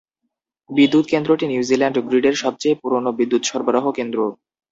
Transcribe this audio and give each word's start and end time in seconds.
বিদ্যুৎ 0.69 1.05
কেন্দ্রটি 1.07 1.45
নিউজিল্যান্ড 1.47 1.97
গ্রিডের 2.07 2.35
সবচেয়ে 2.43 2.79
পুরনো 2.81 3.09
বিদ্যুৎ 3.19 3.43
সরবরাহ 3.49 3.85
কেন্দ্র। 3.97 4.19